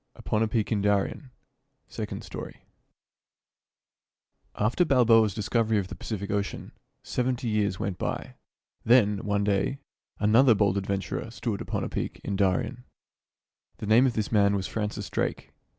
"UPON. 0.15 0.41
A 0.41 0.47
PEAK 0.47 0.71
IN 0.71 0.81
DARIEN" 0.81 1.29
SECOND 1.95 2.23
STORY 2.23 2.65
After 4.55 4.83
Balboa's 4.83 5.35
discovery 5.35 5.77
of 5.77 5.89
the 5.89 5.95
Pacific 5.95 6.31
Ocean, 6.31 6.71
seventy 7.03 7.47
years 7.47 7.79
went 7.79 7.99
by. 7.99 8.33
Then, 8.83 9.19
one 9.19 9.43
day, 9.43 9.77
another 10.17 10.55
bold 10.55 10.75
adventurer 10.75 11.29
stood 11.29 11.61
upon 11.61 11.83
a 11.83 11.87
peak 11.87 12.19
in 12.23 12.35
Darien. 12.35 12.83
The 13.77 13.85
name 13.85 14.07
of 14.07 14.13
this 14.13 14.31
man 14.31 14.55
was 14.55 14.65
Francis 14.65 15.07
Drake. 15.07 15.51